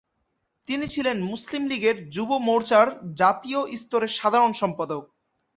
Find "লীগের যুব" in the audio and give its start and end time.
1.67-2.29